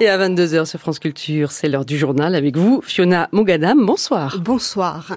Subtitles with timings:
[0.00, 3.84] Et à 22h sur France Culture, c'est l'heure du journal avec vous, Fiona Mogadam.
[3.84, 4.38] Bonsoir.
[4.38, 5.16] Bonsoir.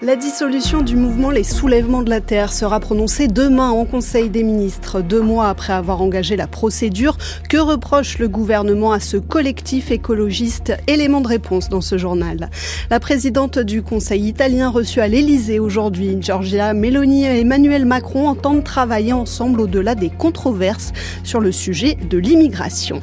[0.00, 4.44] La dissolution du mouvement Les Soulèvements de la Terre sera prononcée demain en Conseil des
[4.44, 7.16] ministres, deux mois après avoir engagé la procédure.
[7.48, 10.72] Que reproche le gouvernement à ce collectif écologiste?
[10.86, 12.48] Élément de réponse dans ce journal.
[12.90, 18.62] La présidente du Conseil italien reçue à l'Élysée aujourd'hui, Giorgia Meloni et Emmanuel Macron entendent
[18.62, 20.92] travailler ensemble au-delà des controverses
[21.24, 23.02] sur le sujet de l'immigration.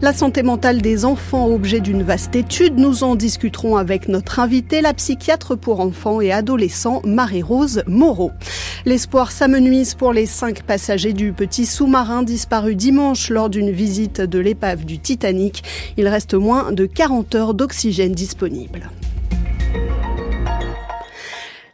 [0.00, 2.76] La santé mentale des enfants, objet d'une vaste étude.
[2.76, 8.30] Nous en discuterons avec notre invitée, la psychiatre pour enfants et adolescents, Marie-Rose Moreau.
[8.84, 14.38] L'espoir s'amenuise pour les cinq passagers du petit sous-marin disparu dimanche lors d'une visite de
[14.38, 15.64] l'épave du Titanic.
[15.96, 18.90] Il reste moins de 40 heures d'oxygène disponible.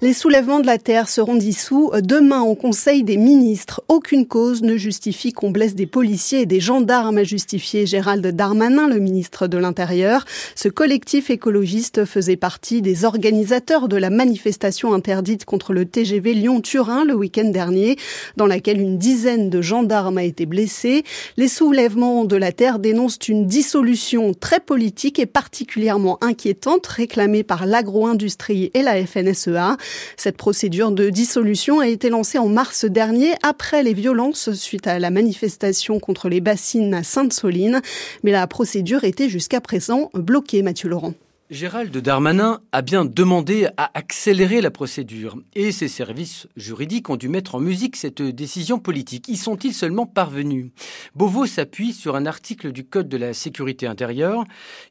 [0.07, 3.83] Les soulèvements de la Terre seront dissous demain au Conseil des ministres.
[3.89, 8.87] Aucune cause ne justifie qu'on blesse des policiers et des gendarmes, a justifié Gérald Darmanin,
[8.87, 10.25] le ministre de l'Intérieur.
[10.55, 17.05] Ce collectif écologiste faisait partie des organisateurs de la manifestation interdite contre le TGV Lyon-Turin
[17.05, 17.97] le week-end dernier,
[18.37, 21.03] dans laquelle une dizaine de gendarmes a été blessés.
[21.37, 27.67] Les soulèvements de la Terre dénoncent une dissolution très politique et particulièrement inquiétante réclamée par
[27.67, 29.77] l'agro-industrie et la FNSEA.
[30.17, 34.99] Cette procédure de dissolution a été lancée en mars dernier après les violences suite à
[34.99, 37.81] la manifestation contre les bassines à Sainte-Soline.
[38.23, 41.15] Mais la procédure était jusqu'à présent bloquée, Mathieu Laurent.
[41.49, 47.29] Gérald Darmanin a bien demandé à accélérer la procédure et ses services juridiques ont dû
[47.29, 49.29] mettre en musique cette décision politique.
[49.29, 50.73] Y sont-ils seulement parvenus?
[51.15, 54.45] Beauvau s'appuie sur un article du Code de la sécurité intérieure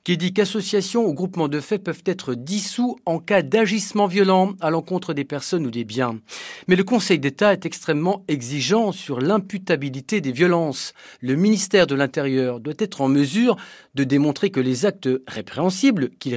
[0.06, 4.70] qui dit qu'associations ou groupements de faits peuvent être dissous en cas d'agissement violent à
[4.70, 6.22] l'encontre des personnes ou des biens.
[6.70, 10.94] Mais le Conseil d'État est extrêmement exigeant sur l'imputabilité des violences.
[11.20, 13.58] Le ministère de l'Intérieur doit être en mesure
[13.94, 16.36] de démontrer que les actes répréhensibles qu'il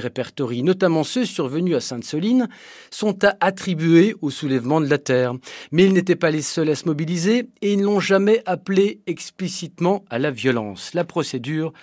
[0.63, 2.47] notamment ceux survenus à Sainte-Soline,
[2.89, 5.33] sont à attribuer au soulèvement de la terre.
[5.71, 10.03] Mais ils n'étaient pas les seuls à se mobiliser et ils n'ont jamais appelé explicitement
[10.09, 10.93] à la violence.
[10.93, 11.73] La procédure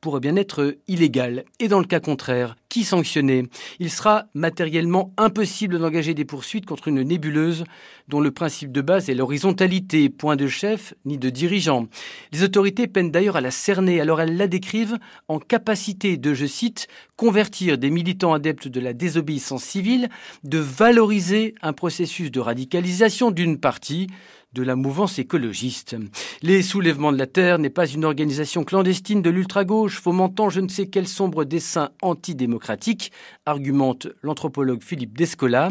[0.00, 1.44] pourrait bien être illégal.
[1.58, 3.44] Et dans le cas contraire, qui sanctionner?
[3.78, 7.64] Il sera matériellement impossible d'engager des poursuites contre une nébuleuse
[8.08, 11.86] dont le principe de base est l'horizontalité, point de chef ni de dirigeant.
[12.32, 16.46] Les autorités peinent d'ailleurs à la cerner, alors elles la décrivent en capacité de, je
[16.46, 20.08] cite, convertir des militants adeptes de la désobéissance civile,
[20.44, 24.06] de valoriser un processus de radicalisation d'une partie,
[24.52, 25.96] de la mouvance écologiste.
[26.42, 30.68] Les soulèvements de la Terre n'est pas une organisation clandestine de l'ultra-gauche fomentant je ne
[30.68, 33.12] sais quel sombre dessin antidémocratique,
[33.46, 35.70] argumente l'anthropologue Philippe Descola.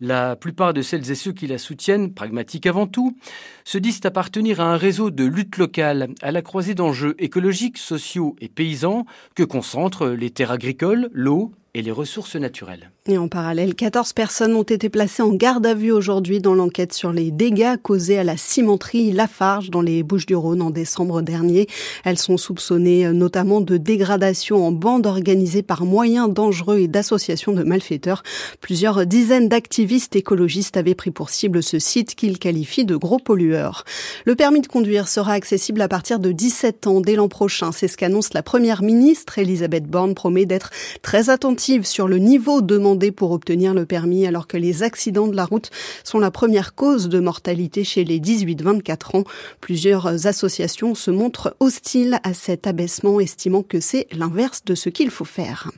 [0.00, 3.16] La plupart de celles et ceux qui la soutiennent, pragmatiques avant tout,
[3.64, 8.36] se disent appartenir à un réseau de lutte locale à la croisée d'enjeux écologiques, sociaux
[8.40, 12.90] et paysans que concentrent les terres agricoles, l'eau, et les ressources naturelles.
[13.06, 16.92] Et en parallèle, 14 personnes ont été placées en garde à vue aujourd'hui dans l'enquête
[16.92, 21.68] sur les dégâts causés à la cimenterie Lafarge dans les Bouches-du-Rhône en décembre dernier.
[22.04, 27.52] Elles sont soupçonnées euh, notamment de dégradation en bande organisée par moyens dangereux et d'associations
[27.52, 28.24] de malfaiteurs.
[28.60, 33.84] Plusieurs dizaines d'activistes écologistes avaient pris pour cible ce site qu'ils qualifient de gros pollueur.
[34.24, 37.70] Le permis de conduire sera accessible à partir de 17 ans dès l'an prochain.
[37.70, 39.38] C'est ce qu'annonce la première ministre.
[39.38, 40.70] Elisabeth Borne promet d'être
[41.02, 45.36] très attentive sur le niveau demandé pour obtenir le permis alors que les accidents de
[45.36, 45.70] la route
[46.04, 49.24] sont la première cause de mortalité chez les 18-24 ans.
[49.60, 55.10] Plusieurs associations se montrent hostiles à cet abaissement, estimant que c'est l'inverse de ce qu'il
[55.10, 55.70] faut faire.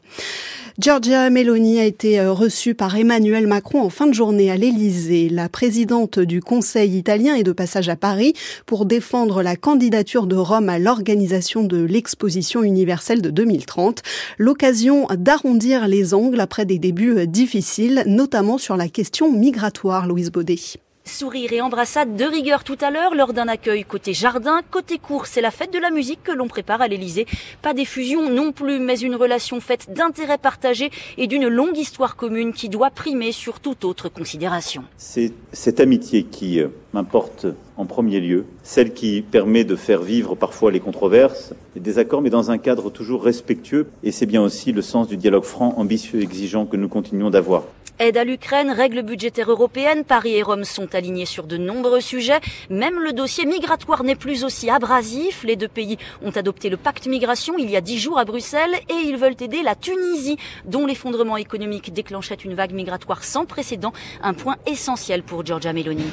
[0.79, 5.29] Giorgia Meloni a été euh, reçue par Emmanuel Macron en fin de journée à l'Élysée.
[5.29, 8.33] La présidente du Conseil italien est de passage à Paris
[8.65, 14.01] pour défendre la candidature de Rome à l'organisation de l'exposition universelle de 2030.
[14.39, 20.33] L'occasion d'arrondir les angles après des débuts euh, difficiles, notamment sur la question migratoire, Louise
[20.33, 20.57] Baudet.
[21.05, 25.27] Sourire et embrassade de rigueur tout à l'heure lors d'un accueil côté jardin, côté cours,
[25.27, 27.27] c'est la fête de la musique que l'on prépare à l'Elysée.
[27.61, 32.53] Pas d'effusion non plus, mais une relation faite d'intérêts partagés et d'une longue histoire commune
[32.53, 34.85] qui doit primer sur toute autre considération.
[34.97, 37.47] C'est cette amitié qui euh, m'importe
[37.77, 42.31] en premier lieu, celle qui permet de faire vivre parfois les controverses, les désaccords, mais
[42.31, 43.89] dans un cadre toujours respectueux.
[44.05, 47.65] Et c'est bien aussi le sens du dialogue franc, ambitieux, exigeant que nous continuons d'avoir.
[47.99, 52.41] Aide à l'Ukraine, règles budgétaires européennes, Paris et Rome sont alignés sur de nombreux sujets.
[52.71, 55.45] Même le dossier migratoire n'est plus aussi abrasif.
[55.45, 58.75] Les deux pays ont adopté le pacte migration il y a dix jours à Bruxelles
[58.89, 63.93] et ils veulent aider la Tunisie, dont l'effondrement économique déclenchait une vague migratoire sans précédent,
[64.23, 66.05] un point essentiel pour Giorgia Meloni.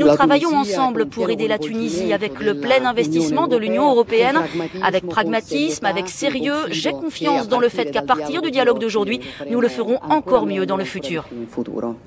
[0.00, 4.40] Nous travaillons ensemble pour aider la Tunisie avec le plein investissement de l'Union européenne,
[4.82, 6.66] avec pragmatisme, avec sérieux.
[6.70, 10.66] J'ai confiance dans le fait qu'à partir du dialogue d'aujourd'hui, nous le ferons encore mieux
[10.66, 11.26] dans le futur.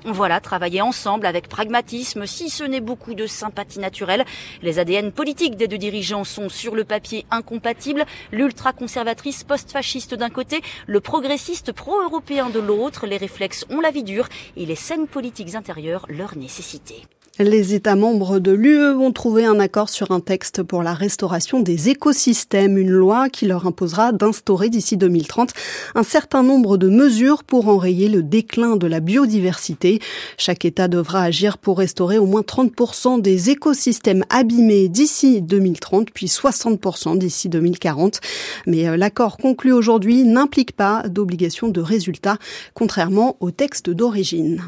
[0.04, 4.24] Voilà, travailler ensemble avec pragmatisme, si ce n'est beaucoup de sympathie naturelle.
[4.62, 8.06] Les ADN politiques des deux dirigeants sont sur le papier incompatibles.
[8.30, 13.08] L'ultra-conservatrice post-fasciste d'un côté, le progressiste pro-européen de l'autre.
[13.08, 17.02] Les réflexes ont la vie dure et les scènes politiques intérieures leur nécessité.
[17.40, 21.60] Les États membres de l'UE ont trouvé un accord sur un texte pour la restauration
[21.60, 25.52] des écosystèmes, une loi qui leur imposera d'instaurer d'ici 2030
[25.94, 30.00] un certain nombre de mesures pour enrayer le déclin de la biodiversité.
[30.36, 36.26] Chaque État devra agir pour restaurer au moins 30% des écosystèmes abîmés d'ici 2030, puis
[36.26, 38.18] 60% d'ici 2040.
[38.66, 42.36] Mais euh, l'accord conclu aujourd'hui n'implique pas d'obligation de résultat,
[42.74, 44.60] contrairement au texte d'origine.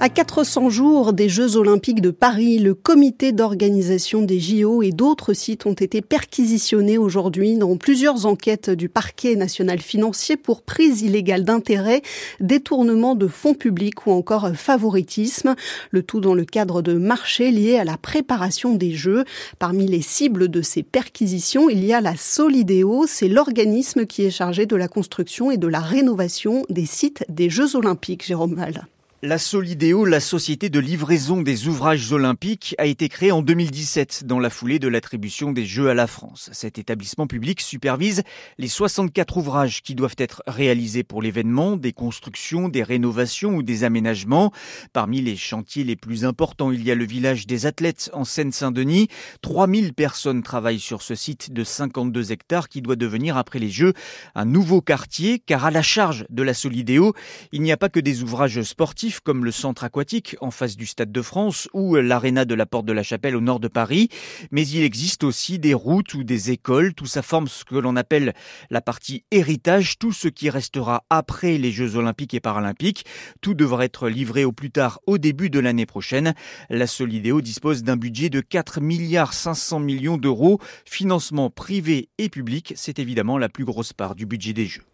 [0.00, 5.32] À 400 jours des Jeux Olympiques de Paris, le comité d'organisation des JO et d'autres
[5.32, 11.44] sites ont été perquisitionnés aujourd'hui dans plusieurs enquêtes du parquet national financier pour prise illégale
[11.44, 12.02] d'intérêt,
[12.40, 15.54] détournement de fonds publics ou encore favoritisme.
[15.90, 19.24] Le tout dans le cadre de marchés liés à la préparation des Jeux.
[19.58, 23.06] Parmi les cibles de ces perquisitions, il y a la Solidéo.
[23.06, 27.48] C'est l'organisme qui est chargé de la construction et de la rénovation des sites des
[27.48, 28.26] Jeux Olympiques.
[28.26, 28.86] Jérôme Val.
[29.26, 34.38] La Solidéo, la société de livraison des ouvrages olympiques, a été créée en 2017 dans
[34.38, 36.50] la foulée de l'attribution des Jeux à la France.
[36.52, 38.22] Cet établissement public supervise
[38.58, 43.82] les 64 ouvrages qui doivent être réalisés pour l'événement, des constructions, des rénovations ou des
[43.82, 44.52] aménagements.
[44.92, 49.08] Parmi les chantiers les plus importants, il y a le village des athlètes en Seine-Saint-Denis.
[49.40, 53.94] 3000 personnes travaillent sur ce site de 52 hectares qui doit devenir après les Jeux
[54.34, 57.14] un nouveau quartier car à la charge de la Solidéo,
[57.52, 60.86] il n'y a pas que des ouvrages sportifs comme le centre aquatique en face du
[60.86, 64.08] Stade de France ou l'aréna de la Porte de la Chapelle au nord de Paris,
[64.50, 67.96] mais il existe aussi des routes ou des écoles, tout ça forme ce que l'on
[67.96, 68.34] appelle
[68.70, 73.04] la partie héritage, tout ce qui restera après les Jeux olympiques et paralympiques.
[73.40, 76.34] Tout devra être livré au plus tard au début de l'année prochaine.
[76.70, 82.72] La Solidéo dispose d'un budget de 4 milliards 500 millions d'euros, financement privé et public,
[82.76, 84.84] c'est évidemment la plus grosse part du budget des Jeux.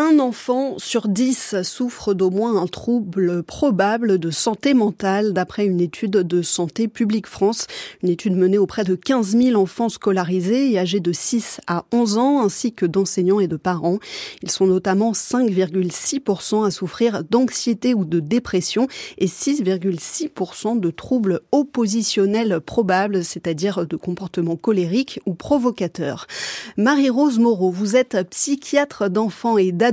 [0.00, 5.80] Un enfant sur dix souffre d'au moins un trouble probable de santé mentale, d'après une
[5.80, 7.66] étude de Santé publique France.
[8.04, 12.16] Une étude menée auprès de 15 000 enfants scolarisés et âgés de 6 à 11
[12.16, 13.98] ans, ainsi que d'enseignants et de parents.
[14.44, 18.86] Ils sont notamment 5,6% à souffrir d'anxiété ou de dépression
[19.18, 26.28] et 6,6% de troubles oppositionnels probables, c'est-à-dire de comportements colériques ou provocateurs.
[26.76, 29.87] Marie-Rose Moreau, vous êtes psychiatre d'enfants et d'adolescents,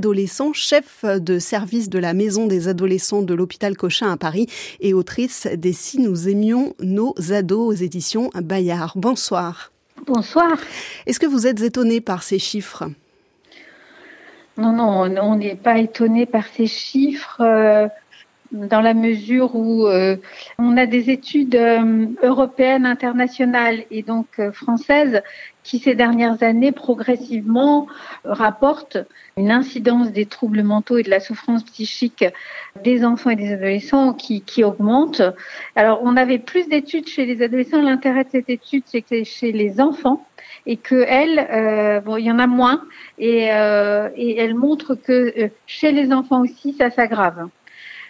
[0.54, 4.48] chef de service de la Maison des adolescents de l'hôpital Cochin à Paris
[4.80, 8.94] et autrice des Si nous aimions nos ados aux éditions Bayard.
[8.96, 9.72] Bonsoir.
[10.06, 10.58] Bonsoir.
[11.06, 12.84] Est-ce que vous êtes étonné par ces chiffres?
[14.58, 17.42] Non, non, on n'est pas étonné par ces chiffres.
[18.54, 20.18] Euh, dans la mesure où euh,
[20.58, 25.22] on a des études euh, européennes, internationales et donc euh, françaises
[25.64, 27.88] qui ces dernières années progressivement
[28.24, 29.00] rapportent
[29.36, 32.24] une incidence des troubles mentaux et de la souffrance psychique
[32.84, 35.24] des enfants et des adolescents qui, qui augmente.
[35.76, 37.82] Alors on avait plus d'études chez les adolescents.
[37.82, 40.24] L'intérêt de cette étude, c'est que c'est chez les enfants
[40.68, 42.84] et que elle, bon, il y en a moins,
[43.18, 47.50] et, et elle montre que chez les enfants aussi, ça s'aggrave.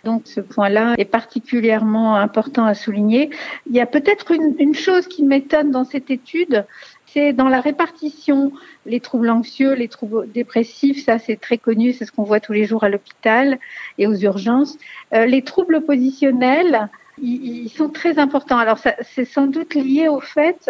[0.05, 3.31] Donc ce point-là est particulièrement important à souligner.
[3.67, 6.65] Il y a peut-être une, chose qui m'étonne dans cette étude,
[7.07, 8.51] c'est dans la répartition,
[8.85, 12.53] les troubles anxieux, les troubles dépressifs, ça c'est très connu, c'est ce qu'on voit tous
[12.53, 13.57] les jours à l'hôpital
[13.97, 14.77] et aux urgences.
[15.13, 16.87] Euh, les troubles positionnels,
[17.19, 18.59] ils, sont très importants.
[18.59, 20.69] Alors c'est sans doute lié au fait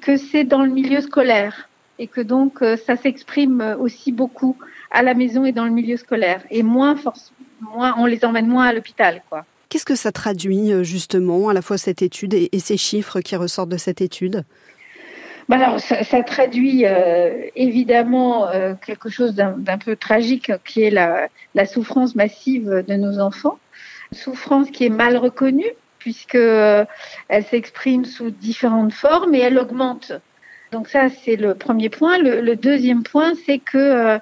[0.00, 1.68] que c'est dans le milieu scolaire
[2.00, 4.56] et que donc euh, ça s'exprime aussi beaucoup
[4.90, 7.36] à la maison et dans le milieu scolaire et moins forcément
[7.74, 9.44] on les emmène moins à l'hôpital, quoi.
[9.72, 13.36] Qu'est-ce que ça traduit euh, justement, à la fois cette étude et, ces chiffres qui
[13.36, 14.44] ressortent de cette étude?
[15.48, 21.30] Bah alors, ça, traduit euh, évidemment euh, quelque chose d'un peu tragique qui est la,
[21.64, 23.58] souffrance massive de nos enfants,
[24.12, 30.12] souffrance qui est mal reconnue puisque elle s'exprime sous différentes formes et elle augmente.
[30.70, 32.18] Donc ça, c'est le premier point.
[32.18, 34.20] Le, deuxième point, c'est que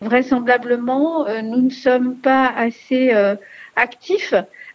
[0.00, 3.36] vraisemblablement, euh, nous ne sommes pas assez euh,
[3.76, 4.34] actifs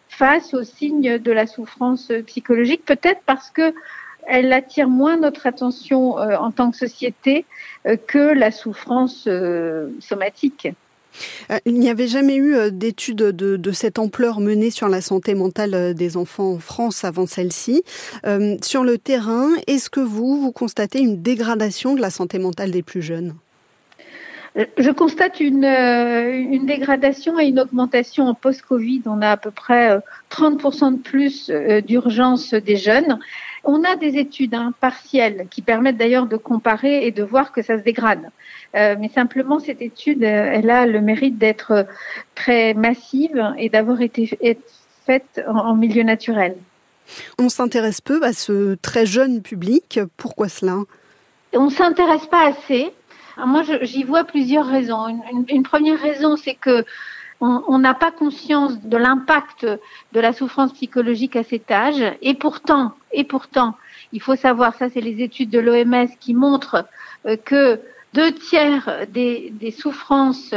[0.09, 3.73] face aux signes de la souffrance psychologique, peut-être parce que
[4.25, 7.45] elle attire moins notre attention euh, en tant que société
[8.07, 9.27] que la souffrance
[9.99, 10.69] somatique.
[11.51, 15.35] Euh, il n'y avait jamais eu euh, d'études de, cette ampleur menée sur la santé
[15.35, 17.83] mentale euh, des enfants en France avant celle-ci.
[18.61, 22.83] sur le terrain, est-ce que vous, vous constatez une dégradation de la santé mentale des
[22.83, 23.33] plus jeunes?
[24.55, 29.01] Je constate une, une, dégradation et une augmentation en post-Covid.
[29.07, 29.97] On a à peu près
[30.29, 31.49] 30% de plus
[31.85, 33.19] d'urgence des jeunes.
[33.63, 37.61] On a des études hein, partielles qui permettent d'ailleurs de comparer et de voir que
[37.61, 38.29] ça se dégrade.
[38.75, 41.85] Euh, mais simplement, cette étude, euh, elle a le mérite d'être
[42.35, 44.37] très massive et d'avoir été
[45.05, 46.57] faite en, milieu naturel.
[47.39, 49.99] On s'intéresse peu à ce très jeune public.
[50.17, 50.79] Pourquoi cela?
[51.53, 52.91] On ne s'intéresse pas assez.
[53.37, 55.07] Moi, j'y vois plusieurs raisons.
[55.49, 56.85] Une, première raison, c'est que
[57.41, 59.67] on n'a pas conscience de l'impact
[60.13, 62.01] de la souffrance psychologique à cet âge.
[62.21, 63.75] Et pourtant, et pourtant,
[64.13, 66.85] il faut savoir, ça c'est les études de l'OMS qui montrent
[67.25, 67.81] euh, que
[68.13, 70.53] deux tiers des, des, souffrances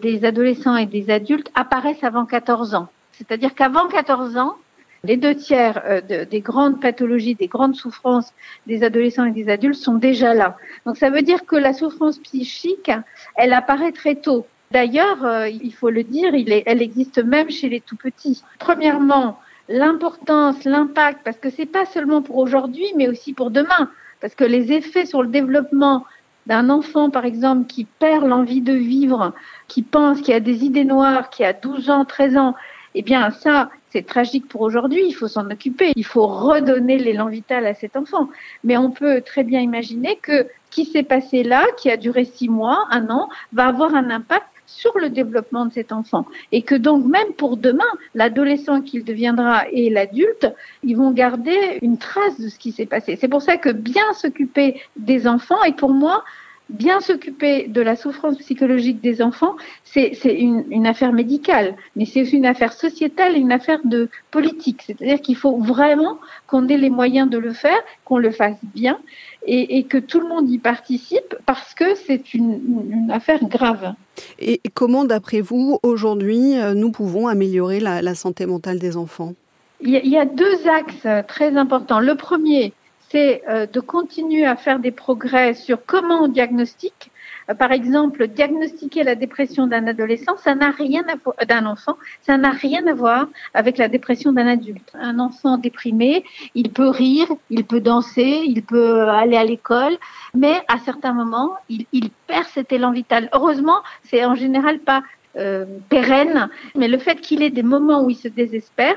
[0.00, 2.88] des adolescents et des adultes apparaissent avant 14 ans.
[3.12, 4.56] C'est-à-dire qu'avant 14 ans,
[5.04, 8.32] les deux tiers euh, des grandes pathologies, des grandes souffrances
[8.66, 10.56] des adolescents et des adultes sont déjà là.
[10.86, 12.90] Donc ça veut dire que la souffrance psychique,
[13.36, 14.46] elle apparaît très tôt.
[14.70, 18.42] D'ailleurs, euh, il faut le dire, il est, elle existe même chez les tout petits.
[18.58, 19.38] Premièrement,
[19.68, 23.90] l'importance, l'impact, parce que c'est pas seulement pour aujourd'hui, mais aussi pour demain,
[24.20, 26.04] parce que les effets sur le développement
[26.46, 29.32] d'un enfant, par exemple, qui perd l'envie de vivre,
[29.68, 32.54] qui pense, qui a des idées noires, qui a 12 ans, 13 ans,
[32.94, 37.28] eh bien, ça, c'est tragique pour aujourd'hui, il faut s'en occuper, il faut redonner l'élan
[37.28, 38.28] vital à cet enfant.
[38.64, 42.24] Mais on peut très bien imaginer que ce qui s'est passé là, qui a duré
[42.24, 46.24] six mois, un an, va avoir un impact sur le développement de cet enfant.
[46.52, 50.46] Et que donc, même pour demain, l'adolescent qu'il deviendra et l'adulte,
[50.84, 53.16] ils vont garder une trace de ce qui s'est passé.
[53.20, 56.24] C'est pour ça que bien s'occuper des enfants est pour moi
[56.70, 62.22] bien s'occuper de la souffrance psychologique des enfants, c'est une, une, affaire médicale, mais c'est
[62.22, 64.82] aussi une affaire sociétale et une affaire de politique.
[64.86, 68.98] C'est-à-dire qu'il faut vraiment qu'on ait les moyens de le faire, qu'on le fasse bien
[69.46, 72.60] et, et, que tout le monde y participe parce que c'est une,
[72.90, 73.94] une, affaire grave.
[74.38, 79.34] Et comment, d'après vous, aujourd'hui, euh, nous pouvons améliorer la, la santé mentale des enfants?
[79.82, 82.00] Il y a deux axes très importants.
[82.00, 82.74] Le premier,
[83.10, 87.10] c'est euh, de continuer à faire des progrès sur comment on diagnostique.
[87.48, 92.38] Euh, par exemple, diagnostiquer la dépression d'un adolescent, ça n'a rien à d'un enfant, ça
[92.38, 94.92] n'a rien à voir avec la dépression d'un adulte.
[94.94, 96.24] Un enfant déprimé,
[96.54, 99.96] il peut rire, il peut danser, il peut aller à l'école,
[100.34, 103.28] mais à certains moments, il, il perd cet élan vital.
[103.32, 105.02] Heureusement, c'est en général pas
[105.36, 108.96] euh, pérenne, mais le fait qu'il ait des moments où il se désespère,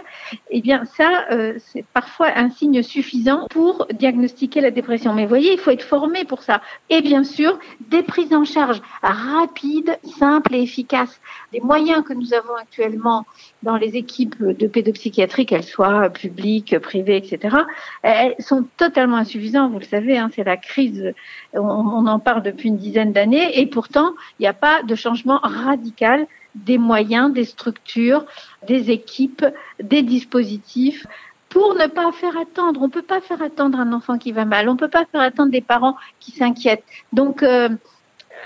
[0.49, 5.13] eh bien ça, euh, c'est parfois un signe suffisant pour diagnostiquer la dépression.
[5.13, 6.61] Mais voyez, il faut être formé pour ça.
[6.89, 7.59] Et bien sûr,
[7.89, 11.21] des prises en charge rapides, simples et efficaces.
[11.51, 13.25] Les moyens que nous avons actuellement
[13.61, 17.57] dans les équipes de pédopsychiatrie, qu'elles soient publiques, privées, etc.,
[18.01, 19.71] elles sont totalement insuffisantes.
[19.71, 21.13] Vous le savez, hein, c'est la crise.
[21.53, 24.95] On, on en parle depuis une dizaine d'années, et pourtant, il n'y a pas de
[24.95, 26.22] changement radical
[26.55, 28.25] des moyens, des structures,
[28.67, 29.45] des équipes,
[29.81, 31.05] des dispositifs
[31.49, 32.81] pour ne pas faire attendre.
[32.81, 34.67] On ne peut pas faire attendre un enfant qui va mal.
[34.69, 36.83] On ne peut pas faire attendre des parents qui s'inquiètent.
[37.11, 37.69] Donc, euh,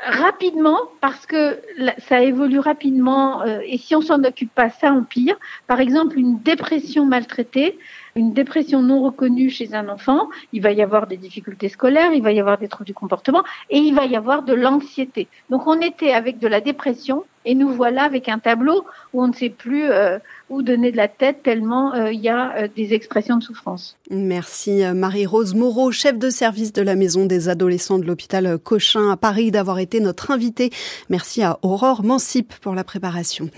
[0.06, 1.60] rapidement, parce que
[2.00, 5.38] ça évolue rapidement, euh, et si on s'en occupe pas, ça empire.
[5.68, 7.78] Par exemple, une dépression maltraitée,
[8.16, 12.24] une dépression non reconnue chez un enfant, il va y avoir des difficultés scolaires, il
[12.24, 15.28] va y avoir des troubles du comportement, et il va y avoir de l'anxiété.
[15.50, 19.30] Donc on était avec de la dépression, et nous voilà avec un tableau où on
[19.30, 22.68] ne sait plus euh, où donner de la tête tellement euh, il y a euh,
[22.76, 23.98] des expressions de souffrance.
[24.10, 29.18] Merci Marie-Rose Moreau, chef de service de la maison des adolescents de l'hôpital Cochin à
[29.18, 30.72] Paris, d'avoir été notre invitée.
[31.10, 33.50] Merci à Aurore Mansip pour la préparation.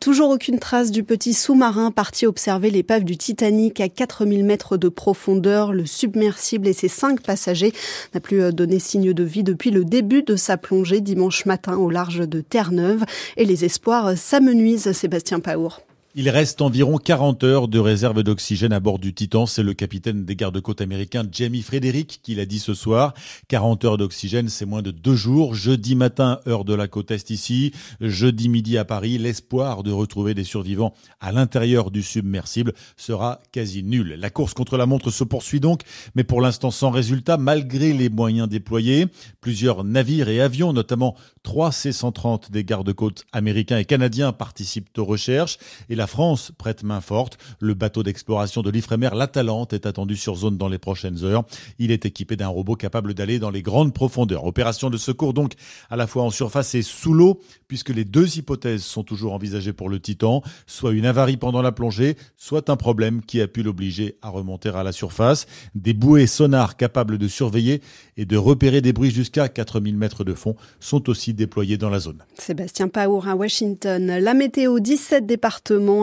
[0.00, 4.88] Toujours aucune trace du petit sous-marin parti observer l'épave du Titanic à 4000 mètres de
[4.88, 5.72] profondeur.
[5.72, 7.72] Le submersible et ses cinq passagers
[8.14, 11.90] n'a plus donné signe de vie depuis le début de sa plongée dimanche matin au
[11.90, 13.04] large de Terre-Neuve
[13.36, 15.85] et les espoirs s'amenuisent, Sébastien Paour.
[16.18, 19.44] Il reste environ 40 heures de réserve d'oxygène à bord du Titan.
[19.44, 23.12] C'est le capitaine des gardes-côtes américains Jamie Frederick qui l'a dit ce soir.
[23.48, 25.54] 40 heures d'oxygène, c'est moins de deux jours.
[25.54, 27.72] Jeudi matin, heure de la côte est ici.
[28.00, 33.82] Jeudi midi à Paris, l'espoir de retrouver des survivants à l'intérieur du submersible sera quasi
[33.82, 34.16] nul.
[34.18, 35.82] La course contre la montre se poursuit donc,
[36.14, 39.08] mais pour l'instant sans résultat, malgré les moyens déployés.
[39.42, 45.58] Plusieurs navires et avions, notamment trois C-130 des gardes-côtes américains et canadiens, participent aux recherches.
[46.06, 47.38] France prête main forte.
[47.60, 51.44] Le bateau d'exploration de l'Ifremer, l'Atalante, est attendu sur zone dans les prochaines heures.
[51.78, 54.44] Il est équipé d'un robot capable d'aller dans les grandes profondeurs.
[54.44, 55.52] Opération de secours donc
[55.90, 59.72] à la fois en surface et sous l'eau, puisque les deux hypothèses sont toujours envisagées
[59.72, 63.62] pour le Titan, soit une avarie pendant la plongée, soit un problème qui a pu
[63.62, 65.46] l'obliger à remonter à la surface.
[65.74, 67.80] Des bouées sonars capables de surveiller
[68.16, 71.98] et de repérer des bruits jusqu'à 4000 mètres de fond sont aussi déployés dans la
[71.98, 72.22] zone.
[72.38, 74.18] Sébastien Paour à Washington.
[74.20, 75.26] La météo, 17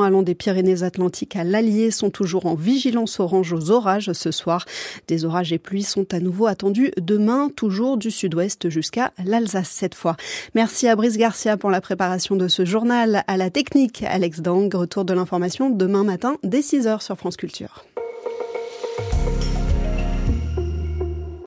[0.01, 4.65] allant des Pyrénées-Atlantiques à l'Allier sont toujours en vigilance orange aux orages ce soir.
[5.07, 9.95] Des orages et pluies sont à nouveau attendus demain, toujours du sud-ouest jusqu'à l'Alsace cette
[9.95, 10.15] fois.
[10.55, 13.23] Merci à Brice Garcia pour la préparation de ce journal.
[13.27, 17.85] À la technique, Alex Dang, retour de l'information demain matin dès 6h sur France Culture.